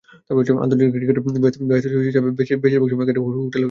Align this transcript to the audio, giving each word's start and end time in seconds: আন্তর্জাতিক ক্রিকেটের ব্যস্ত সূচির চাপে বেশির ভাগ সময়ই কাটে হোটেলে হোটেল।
আন্তর্জাতিক 0.59 0.93
ক্রিকেটের 0.93 1.23
ব্যস্ত 1.43 1.85
সূচির 1.85 2.13
চাপে 2.15 2.29
বেশির 2.39 2.79
ভাগ 2.79 2.89
সময়ই 2.91 3.07
কাটে 3.09 3.21
হোটেলে 3.21 3.39
হোটেল। 3.39 3.59